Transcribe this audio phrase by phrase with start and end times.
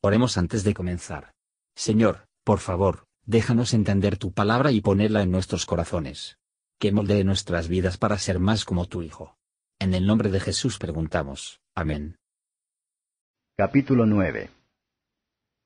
[0.00, 1.32] Oremos antes de comenzar.
[1.74, 6.38] Señor, por favor, déjanos entender tu palabra y ponerla en nuestros corazones.
[6.78, 9.36] Que moldee nuestras vidas para ser más como tu Hijo.
[9.80, 11.60] En el nombre de Jesús preguntamos.
[11.74, 12.16] Amén.
[13.56, 14.50] Capítulo 9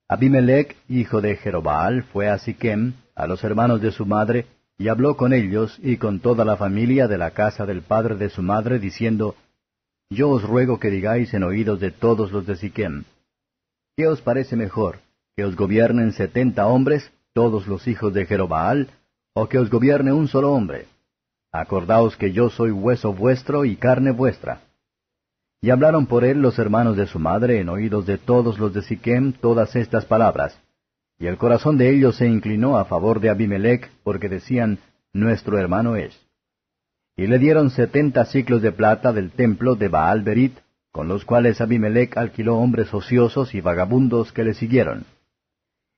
[0.08, 4.46] Abimelech, hijo de Jerobaal, fue a Siquem, a los hermanos de su madre,
[4.78, 8.30] y habló con ellos y con toda la familia de la casa del padre de
[8.30, 9.36] su madre, diciendo,
[10.08, 13.04] Yo os ruego que digáis en oídos de todos los de Siquem,
[13.94, 15.00] ¿Qué os parece mejor?
[15.36, 18.88] ¿Que os gobiernen setenta hombres, todos los hijos de Jerobaal,
[19.34, 20.86] o que os gobierne un solo hombre?
[21.52, 24.62] Acordaos que yo soy hueso vuestro y carne vuestra.
[25.60, 28.80] Y hablaron por él los hermanos de su madre en oídos de todos los de
[28.80, 30.58] Siquem todas estas palabras.
[31.18, 34.78] Y el corazón de ellos se inclinó a favor de Abimelech, porque decían,
[35.12, 36.18] Nuestro hermano es.
[37.14, 40.58] Y le dieron setenta ciclos de plata del templo de Baal Berit,
[40.92, 45.06] con los cuales Abimelech alquiló hombres ociosos y vagabundos que le siguieron.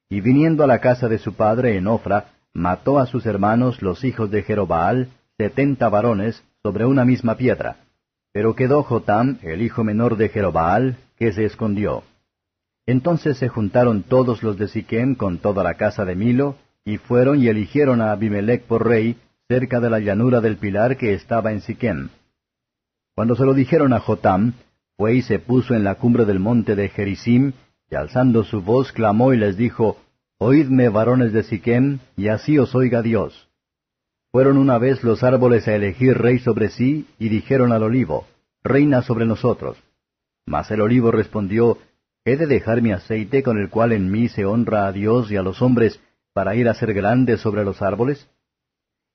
[0.08, 4.04] Y viniendo a la casa de su padre en Ofra, mató a sus hermanos los
[4.04, 7.76] hijos de Jerobaal, setenta varones, sobre una misma piedra.
[8.32, 12.04] Pero quedó Jotam, el hijo menor de Jerobaal, que se escondió.
[12.86, 17.40] Entonces se juntaron todos los de Siquem con toda la casa de Milo, y fueron
[17.40, 19.16] y eligieron a Abimelech por rey,
[19.48, 22.10] cerca de la llanura del pilar que estaba en Siquem.
[23.14, 24.54] Cuando se lo dijeron a Jotam,
[24.96, 27.52] fue y se puso en la cumbre del monte de Gerizim,
[27.90, 29.98] y alzando su voz clamó y les dijo,
[30.38, 33.48] Oídme, varones de Siquem, y así os oiga Dios.
[34.32, 38.26] Fueron una vez los árboles a elegir rey sobre sí, y dijeron al olivo,
[38.62, 39.78] Reina sobre nosotros.
[40.46, 41.78] Mas el olivo respondió,
[42.24, 45.36] ¿He de dejar mi aceite con el cual en mí se honra a Dios y
[45.36, 46.00] a los hombres,
[46.32, 48.28] para ir a ser grande sobre los árboles?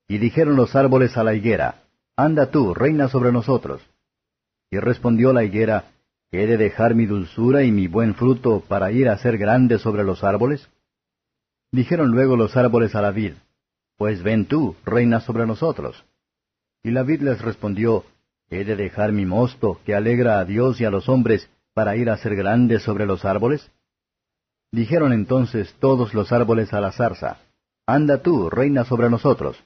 [0.07, 1.83] Y dijeron los árboles a la higuera,
[2.15, 3.81] Anda tú, reina sobre nosotros.
[4.71, 5.85] Y respondió la higuera,
[6.31, 10.03] ¿He de dejar mi dulzura y mi buen fruto para ir a ser grande sobre
[10.03, 10.69] los árboles?
[11.71, 13.33] Dijeron luego los árboles a la vid,
[13.97, 16.05] Pues ven tú, reina sobre nosotros.
[16.83, 18.05] Y la vid les respondió,
[18.51, 22.09] ¿He de dejar mi mosto, que alegra a Dios y a los hombres, para ir
[22.09, 23.71] a ser grande sobre los árboles?
[24.71, 27.39] Dijeron entonces todos los árboles a la zarza,
[27.87, 29.57] Anda tú, reina sobre nosotros.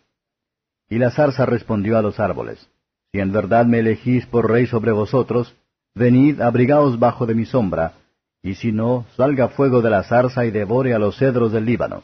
[0.88, 2.70] Y la zarza respondió a los árboles,
[3.14, 5.56] si en verdad me elegís por rey sobre vosotros,
[5.94, 7.94] venid, abrigaos bajo de mi sombra,
[8.42, 12.02] y si no, salga fuego de la zarza y devore a los cedros del Líbano.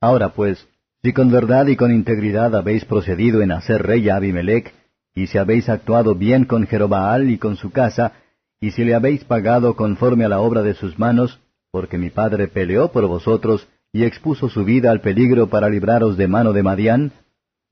[0.00, 0.66] Ahora pues,
[1.04, 4.74] si con verdad y con integridad habéis procedido en hacer rey a Abimelech,
[5.14, 8.14] y si habéis actuado bien con Jerobaal y con su casa,
[8.60, 11.38] y si le habéis pagado conforme a la obra de sus manos,
[11.70, 16.26] porque mi padre peleó por vosotros y expuso su vida al peligro para libraros de
[16.26, 17.12] mano de Madián,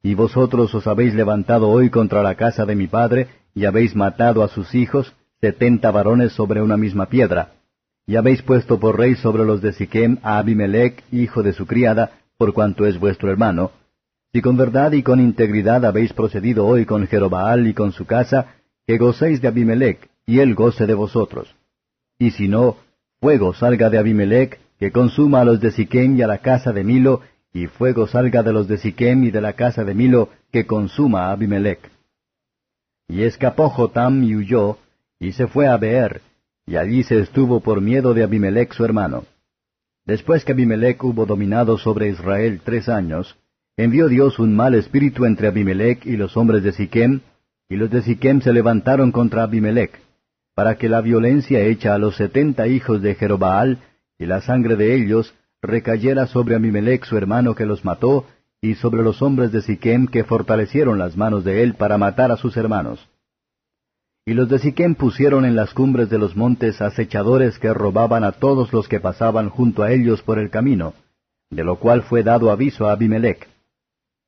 [0.02, 4.42] y vosotros os habéis levantado hoy contra la casa de mi padre, y habéis matado
[4.42, 7.52] a sus hijos, setenta varones sobre una misma piedra.
[8.06, 12.12] Y habéis puesto por rey sobre los de Siquem a Abimelech, hijo de su criada,
[12.38, 13.72] por cuanto es vuestro hermano.
[14.32, 18.54] Si con verdad y con integridad habéis procedido hoy con Jerobaal y con su casa,
[18.86, 21.54] que gocéis de Abimelech, y él goce de vosotros.
[22.18, 22.76] Y si no,
[23.20, 26.84] fuego salga de Abimelech, que consuma a los de Siquem y a la casa de
[26.84, 27.20] Milo,
[27.52, 31.26] y fuego salga de los de Siquem y de la casa de Milo, que consuma
[31.26, 31.80] a Abimelech.
[33.08, 34.78] Y escapó Jotam y huyó,
[35.18, 36.22] y se fue a Beer,
[36.66, 39.24] y allí se estuvo por miedo de Abimelech su hermano.
[40.06, 43.36] Después que Abimelech hubo dominado sobre Israel tres años,
[43.76, 47.20] envió Dios un mal espíritu entre Abimelech y los hombres de Siquem,
[47.68, 50.00] y los de Siquem se levantaron contra Abimelech,
[50.54, 53.78] para que la violencia hecha a los setenta hijos de Jerobaal,
[54.18, 58.26] y la sangre de ellos, recayera sobre Abimelech su hermano que los mató,
[58.62, 62.36] y sobre los hombres de Siquem que fortalecieron las manos de él para matar a
[62.36, 63.08] sus hermanos.
[64.26, 68.32] Y los de Siquem pusieron en las cumbres de los montes acechadores que robaban a
[68.32, 70.92] todos los que pasaban junto a ellos por el camino,
[71.48, 73.48] de lo cual fue dado aviso a Abimelech.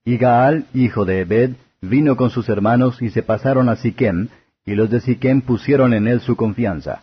[0.04, 4.28] Y Gaal, hijo de Ebed, vino con sus hermanos y se pasaron a Siquem,
[4.64, 7.02] y los de Siquem pusieron en él su confianza.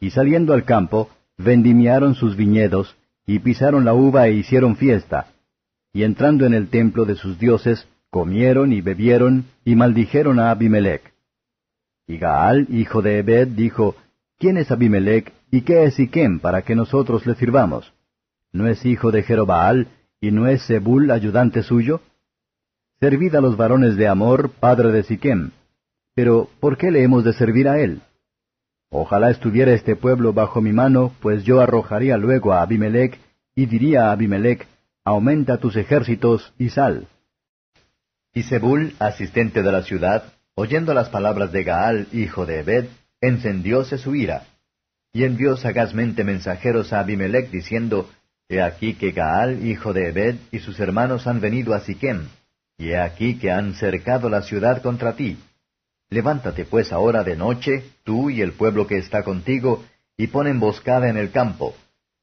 [0.00, 2.96] Y saliendo al campo, vendimiaron sus viñedos,
[3.26, 5.28] y pisaron la uva e hicieron fiesta,
[5.92, 11.12] y entrando en el templo de sus dioses, comieron y bebieron, y maldijeron a Abimelech.
[12.06, 13.96] Y Gaal, hijo de Ebed, dijo,
[14.38, 17.92] ¿Quién es Abimelech, y qué es Siquem, para que nosotros le sirvamos?
[18.52, 19.88] ¿No es hijo de Jerobaal,
[20.20, 22.00] y no es Zebul ayudante suyo?
[23.00, 25.50] Servid a los varones de Amor, padre de Siquem.
[26.14, 28.02] Pero, ¿por qué le hemos de servir a él?
[28.94, 33.18] Ojalá estuviera este pueblo bajo mi mano, pues yo arrojaría luego a Abimelech,
[33.56, 34.68] y diría a Abimelech,
[35.02, 37.08] aumenta tus ejércitos y sal.
[38.34, 40.24] Y Zebul, asistente de la ciudad,
[40.54, 42.84] oyendo las palabras de Gaal, hijo de Ebed,
[43.22, 44.44] encendióse su ira.
[45.14, 48.10] y envió sagazmente mensajeros a Abimelech diciendo,
[48.48, 52.28] He aquí que Gaal, hijo de Ebed, y sus hermanos han venido a Siquem,
[52.76, 55.38] y he aquí que han cercado la ciudad contra ti.
[56.12, 59.82] Levántate pues ahora de noche, tú y el pueblo que está contigo,
[60.14, 61.74] y pon emboscada en el campo,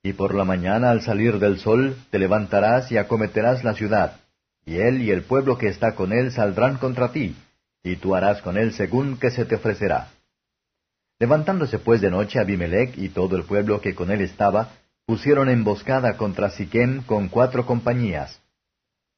[0.03, 4.17] y por la mañana al salir del sol te levantarás y acometerás la ciudad,
[4.63, 7.35] y él y el pueblo que está con él saldrán contra ti,
[7.81, 10.09] y tú harás con él según que se te ofrecerá.
[11.17, 14.69] Levantándose pues de noche Abimelech y todo el pueblo que con él estaba,
[15.07, 18.39] pusieron emboscada contra Siquem con cuatro compañías.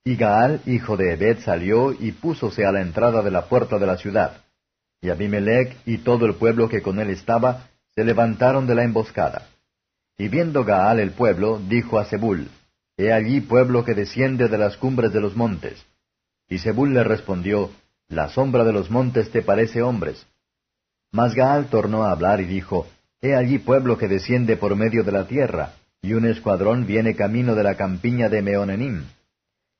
[0.05, 3.85] Y Gaal, hijo de Ebed, salió y púsose a la entrada de la puerta de
[3.85, 4.37] la ciudad.
[5.01, 9.47] Y Abimelech y todo el pueblo que con él estaba, se levantaron de la emboscada.
[10.17, 12.47] Y viendo Gaal el pueblo, dijo a Zebul,
[12.97, 15.83] He allí pueblo que desciende de las cumbres de los montes.
[16.47, 17.71] Y Zebul le respondió,
[18.07, 20.27] La sombra de los montes te parece hombres.
[21.11, 22.87] Mas Gaal tornó a hablar y dijo,
[23.21, 27.55] He allí pueblo que desciende por medio de la tierra, y un escuadrón viene camino
[27.55, 29.05] de la campiña de Meonenim.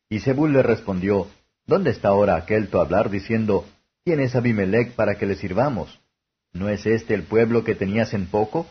[0.10, 1.28] Y Zebul le respondió,
[1.66, 3.66] ¿Dónde está ahora aquel tu hablar diciendo,
[4.04, 6.00] ¿Quién es Abimelech para que le sirvamos?
[6.54, 8.66] ¿No es este el pueblo que tenías en poco?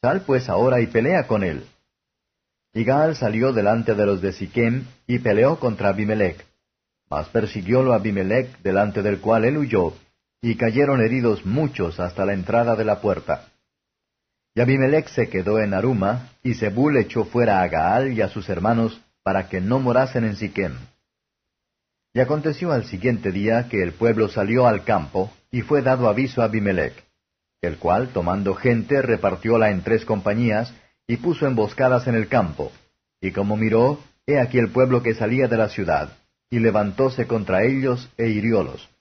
[0.00, 1.64] Sal pues ahora y pelea con él.
[2.74, 6.44] Y Gaal salió delante de los de Siquem y peleó contra Abimelech.
[7.08, 9.92] Mas persiguiólo Abimelech, delante del cual él huyó,
[10.40, 13.48] y cayeron heridos muchos hasta la entrada de la puerta.
[14.54, 18.48] Y Abimelech se quedó en Aruma, y Zebul echó fuera a Gaal y a sus
[18.48, 20.74] hermanos, para que no morasen en Siquem.
[22.14, 26.42] Y aconteció al siguiente día que el pueblo salió al campo, y fue dado aviso
[26.42, 26.94] a Abimelech,
[27.60, 30.74] el cual, tomando gente, repartióla en tres compañías,
[31.06, 32.72] y puso emboscadas en el campo.
[33.20, 36.12] Y como miró, he aquí el pueblo que salía de la ciudad,
[36.50, 38.92] y levantóse contra ellos e hiriólos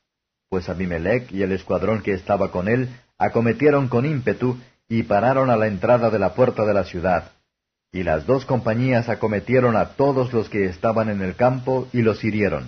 [0.52, 4.58] pues Abimelech y el escuadrón que estaba con él acometieron con ímpetu
[4.90, 7.32] y pararon a la entrada de la puerta de la ciudad.
[7.94, 12.22] Y las dos compañías acometieron a todos los que estaban en el campo y los
[12.26, 12.68] hirieron.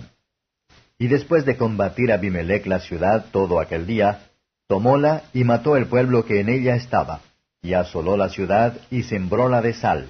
[0.98, 4.30] Y después de combatir Abimelech la ciudad todo aquel día,
[4.68, 7.20] tomóla y mató el pueblo que en ella estaba,
[7.62, 10.08] y asoló la ciudad y sembróla de sal.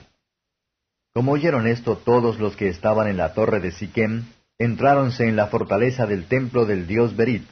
[1.13, 4.25] Como oyeron esto todos los que estaban en la torre de Siquem,
[4.59, 7.45] entráronse en la fortaleza del templo del dios Berit,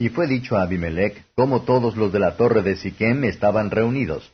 [0.00, 4.32] y fue dicho a Abimelech cómo todos los de la torre de Siquem estaban reunidos.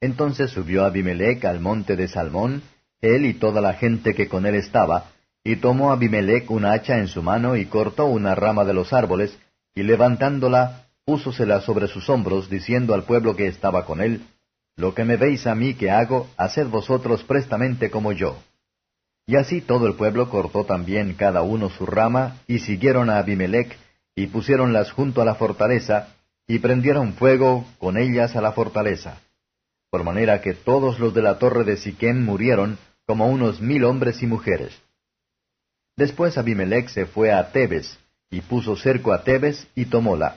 [0.00, 2.62] Entonces subió Abimelech al monte de Salmón,
[3.02, 5.10] él y toda la gente que con él estaba,
[5.42, 9.38] y tomó Abimelech una hacha en su mano y cortó una rama de los árboles,
[9.74, 14.22] y levantándola, púsosela sobre sus hombros, diciendo al pueblo que estaba con él,
[14.76, 18.36] Lo que me veis a mí que hago, haced vosotros prestamente como yo.
[19.26, 23.76] Y así todo el pueblo cortó también cada uno su rama, y siguieron a Abimelech,
[24.14, 26.08] y pusiéronlas junto a la fortaleza,
[26.46, 29.20] y prendieron fuego con ellas a la fortaleza.
[29.90, 34.22] Por manera que todos los de la torre de Siquén murieron, como unos mil hombres
[34.22, 34.76] y mujeres.
[36.00, 37.98] Después Abimelech se fue a Tebes,
[38.30, 40.36] y puso cerco a Tebes, y tomóla.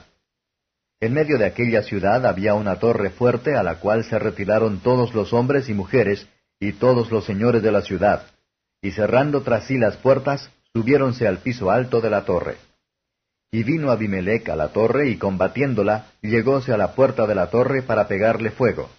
[1.00, 5.14] En medio de aquella ciudad había una torre fuerte a la cual se retiraron todos
[5.14, 6.28] los hombres y mujeres,
[6.60, 8.26] y todos los señores de la ciudad,
[8.82, 12.56] y cerrando tras sí las puertas, subiéronse al piso alto de la torre.
[13.50, 17.80] Y vino Abimelech a la torre y combatiéndola, llegóse a la puerta de la torre
[17.80, 18.90] para pegarle fuego.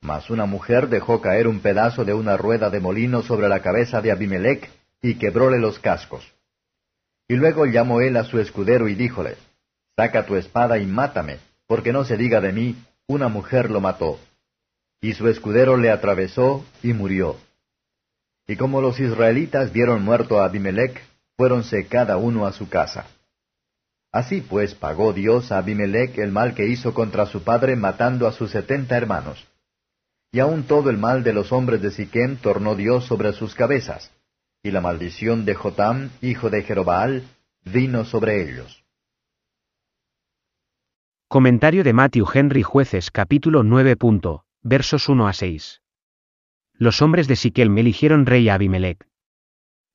[0.00, 4.00] Mas una mujer dejó caer un pedazo de una rueda de molino sobre la cabeza
[4.00, 4.70] de Abimelech,
[5.02, 6.24] y quebróle los cascos.
[7.28, 9.36] Y luego llamó él a su escudero y díjole,
[9.96, 12.76] Saca tu espada y mátame, porque no se diga de mí,
[13.06, 14.20] una mujer lo mató.
[15.00, 17.36] Y su escudero le atravesó y murió.
[18.46, 21.02] Y como los israelitas vieron muerto a Abimelech,
[21.36, 23.06] fuéronse cada uno a su casa.
[24.12, 28.32] Así pues pagó Dios a Abimelech el mal que hizo contra su padre matando a
[28.32, 29.46] sus setenta hermanos.
[30.32, 34.10] Y aun todo el mal de los hombres de Siquem tornó Dios sobre sus cabezas,
[34.62, 37.24] y la maldición de Jotam, hijo de Jerobaal,
[37.64, 38.84] vino sobre ellos.
[41.28, 43.96] Comentario de Matthew Henry Jueces capítulo 9.
[44.62, 45.82] versos 1 a 6.
[46.74, 49.06] Los hombres de Siquem eligieron rey a Abimelech.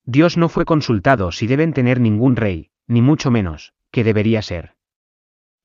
[0.03, 4.75] Dios no fue consultado si deben tener ningún rey, ni mucho menos, que debería ser.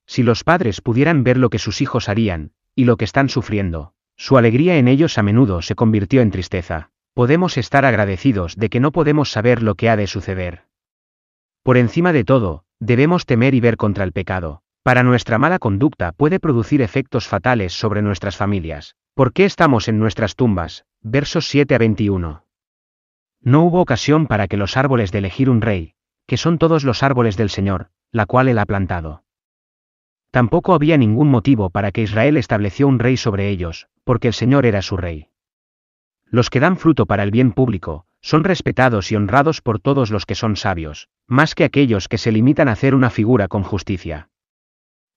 [0.06, 3.94] Si los padres pudieran ver lo que sus hijos harían, y lo que están sufriendo,
[4.16, 6.90] su alegría en ellos a menudo se convirtió en tristeza.
[7.16, 10.64] Podemos estar agradecidos de que no podemos saber lo que ha de suceder.
[11.62, 14.60] Por encima de todo, debemos temer y ver contra el pecado.
[14.82, 18.96] Para nuestra mala conducta puede producir efectos fatales sobre nuestras familias.
[19.14, 20.84] ¿Por qué estamos en nuestras tumbas?
[21.00, 22.44] Versos 7 a 21.
[23.40, 25.94] No hubo ocasión para que los árboles de elegir un rey,
[26.26, 29.24] que son todos los árboles del Señor, la cual él ha plantado.
[30.30, 34.66] Tampoco había ningún motivo para que Israel estableció un rey sobre ellos, porque el Señor
[34.66, 35.30] era su rey.
[36.30, 40.26] Los que dan fruto para el bien público, son respetados y honrados por todos los
[40.26, 44.28] que son sabios, más que aquellos que se limitan a hacer una figura con justicia.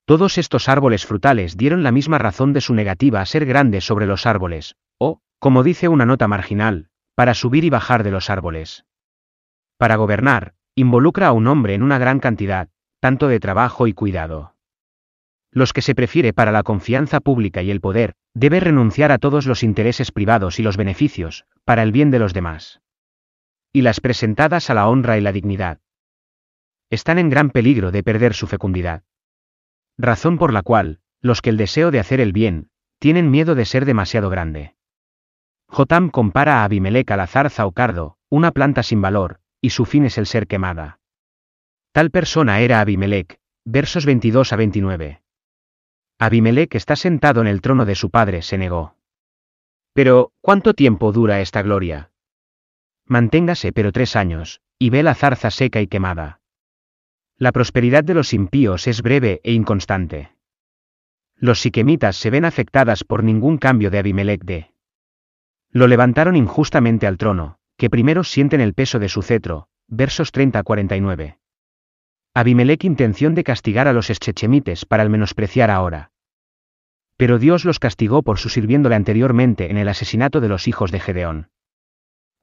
[0.05, 4.05] Todos estos árboles frutales dieron la misma razón de su negativa a ser grandes sobre
[4.05, 8.85] los árboles, o, como dice una nota marginal, para subir y bajar de los árboles.
[9.77, 14.55] Para gobernar, involucra a un hombre en una gran cantidad, tanto de trabajo y cuidado.
[15.51, 19.45] Los que se prefiere para la confianza pública y el poder, debe renunciar a todos
[19.47, 22.81] los intereses privados y los beneficios, para el bien de los demás.
[23.73, 25.79] Y las presentadas a la honra y la dignidad.
[26.89, 29.03] Están en gran peligro de perder su fecundidad.
[29.97, 33.65] Razón por la cual, los que el deseo de hacer el bien, tienen miedo de
[33.65, 34.75] ser demasiado grande.
[35.67, 39.85] Jotam compara a Abimelech a la zarza o cardo, una planta sin valor, y su
[39.85, 40.99] fin es el ser quemada.
[41.91, 45.21] Tal persona era Abimelech, versos 22 a 29.
[46.21, 48.95] Abimelech está sentado en el trono de su padre, se negó.
[49.93, 52.11] Pero, ¿cuánto tiempo dura esta gloria?
[53.05, 56.41] Manténgase pero tres años, y ve la zarza seca y quemada.
[57.37, 60.33] La prosperidad de los impíos es breve e inconstante.
[61.35, 64.73] Los siquemitas se ven afectadas por ningún cambio de Abimelech de.
[65.71, 70.59] Lo levantaron injustamente al trono, que primero sienten el peso de su cetro, versos 30
[70.59, 71.39] a 49.
[72.33, 76.08] Abimelech intención de castigar a los eschechemites para el menospreciar ahora.
[77.19, 81.01] Pero Dios los castigó por su sirviéndole anteriormente en el asesinato de los hijos de
[81.01, 81.49] Gedeón.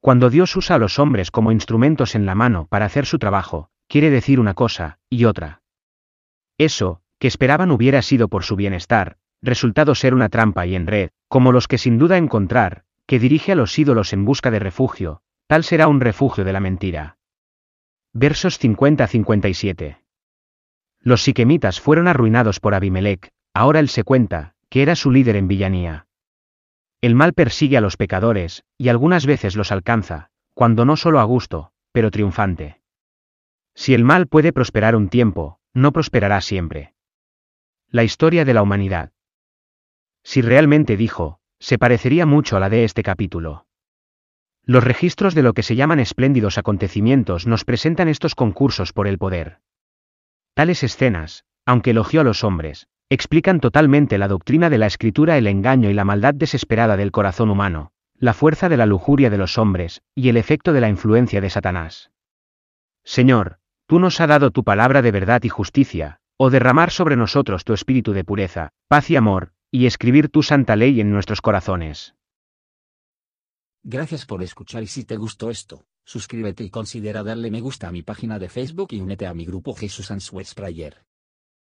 [0.01, 3.71] Cuando Dios usa a los hombres como instrumentos en la mano para hacer su trabajo,
[3.87, 5.63] quiere decir una cosa, y otra.
[6.59, 11.51] Eso, que esperaban hubiera sido por su bienestar, resultado ser una trampa y enred, como
[11.51, 15.63] los que sin duda encontrar, que dirige a los ídolos en busca de refugio, tal
[15.63, 17.17] será un refugio de la mentira.
[18.13, 20.01] Versos 50-57.
[20.99, 25.47] Los siquemitas fueron arruinados por Abimelech, ahora él se cuenta, que era su líder en
[25.47, 26.07] villanía.
[27.01, 31.23] El mal persigue a los pecadores, y algunas veces los alcanza, cuando no solo a
[31.23, 32.81] gusto, pero triunfante.
[33.75, 36.93] Si el mal puede prosperar un tiempo, no prosperará siempre.
[37.89, 39.11] La historia de la humanidad.
[40.23, 43.67] Si realmente dijo, se parecería mucho a la de este capítulo.
[44.63, 49.17] Los registros de lo que se llaman espléndidos acontecimientos nos presentan estos concursos por el
[49.17, 49.59] poder.
[50.55, 55.47] Tales escenas, aunque elogió a los hombres, explican totalmente la doctrina de la escritura, el
[55.47, 59.57] engaño y la maldad desesperada del corazón humano, la fuerza de la lujuria de los
[59.57, 62.11] hombres, y el efecto de la influencia de Satanás.
[63.03, 67.63] Señor, tú nos has dado tu palabra de verdad y justicia, o derramar sobre nosotros
[67.63, 72.15] tu espíritu de pureza, paz y amor, y escribir tu santa ley en nuestros corazones.
[73.83, 77.91] Gracias por escuchar y si te gustó esto, suscríbete y considera darle me gusta a
[77.91, 81.06] mi página de Facebook y únete a mi grupo Jesús Answers Prayer.